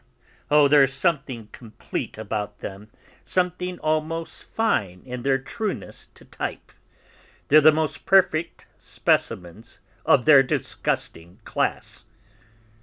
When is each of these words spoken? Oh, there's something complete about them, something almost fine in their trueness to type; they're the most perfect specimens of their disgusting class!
Oh, 0.49 0.67
there's 0.67 0.95
something 0.95 1.49
complete 1.51 2.17
about 2.17 2.57
them, 2.57 2.89
something 3.23 3.77
almost 3.81 4.43
fine 4.43 5.03
in 5.05 5.21
their 5.21 5.37
trueness 5.37 6.07
to 6.15 6.25
type; 6.25 6.71
they're 7.49 7.61
the 7.61 7.71
most 7.71 8.07
perfect 8.07 8.65
specimens 8.79 9.79
of 10.03 10.25
their 10.25 10.41
disgusting 10.41 11.39
class! 11.43 12.05